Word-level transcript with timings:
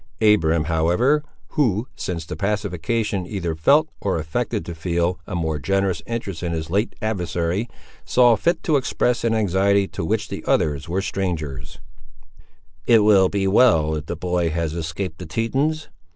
Abiram, 0.23 0.63
however, 0.63 1.23
who, 1.49 1.87
since 1.95 2.25
the 2.25 2.35
pacification, 2.35 3.27
either 3.27 3.53
felt, 3.53 3.87
or 4.01 4.17
affected 4.17 4.65
to 4.65 4.73
feel, 4.73 5.19
a 5.27 5.35
more 5.35 5.59
generous 5.59 6.01
interest 6.07 6.41
in 6.41 6.53
his 6.53 6.71
late 6.71 6.95
adversary, 7.03 7.69
saw 8.03 8.35
fit 8.35 8.63
to 8.63 8.77
express 8.77 9.23
an 9.23 9.35
anxiety, 9.35 9.87
to 9.89 10.03
which 10.03 10.29
the 10.29 10.43
others 10.47 10.89
were 10.89 11.03
strangers— 11.03 11.77
"It 12.87 13.03
will 13.03 13.29
be 13.29 13.45
well 13.45 13.93
if 13.93 14.07
the 14.07 14.15
boy 14.15 14.49
has 14.49 14.73
escaped 14.73 15.19
the 15.19 15.27
Tetons!" 15.27 15.89